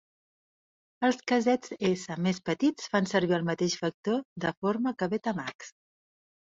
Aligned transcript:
Els 1.09 1.19
casetes 1.31 1.75
S 2.15 2.19
més 2.29 2.41
petits 2.51 2.91
fan 2.95 3.11
servir 3.15 3.39
el 3.41 3.47
mateix 3.53 3.79
factor 3.85 4.21
de 4.49 4.59
forma 4.65 4.99
que 5.03 5.15
Betamax. 5.15 5.73